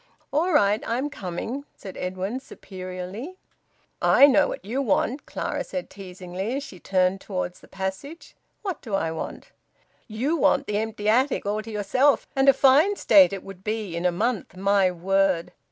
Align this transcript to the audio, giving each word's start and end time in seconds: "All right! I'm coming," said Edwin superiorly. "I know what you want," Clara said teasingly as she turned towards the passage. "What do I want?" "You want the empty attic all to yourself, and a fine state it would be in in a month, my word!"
"All 0.33 0.51
right! 0.51 0.81
I'm 0.87 1.11
coming," 1.11 1.63
said 1.75 1.95
Edwin 1.95 2.39
superiorly. 2.39 3.37
"I 4.01 4.25
know 4.25 4.47
what 4.47 4.65
you 4.65 4.81
want," 4.81 5.27
Clara 5.27 5.63
said 5.63 5.91
teasingly 5.91 6.55
as 6.55 6.63
she 6.63 6.79
turned 6.79 7.21
towards 7.21 7.59
the 7.59 7.67
passage. 7.67 8.35
"What 8.63 8.81
do 8.81 8.95
I 8.95 9.11
want?" 9.11 9.51
"You 10.07 10.35
want 10.35 10.65
the 10.65 10.79
empty 10.79 11.07
attic 11.07 11.45
all 11.45 11.61
to 11.61 11.69
yourself, 11.69 12.27
and 12.35 12.49
a 12.49 12.53
fine 12.53 12.95
state 12.95 13.31
it 13.31 13.43
would 13.43 13.63
be 13.63 13.89
in 13.95 13.97
in 13.97 14.05
a 14.07 14.11
month, 14.11 14.57
my 14.57 14.89
word!" 14.89 15.51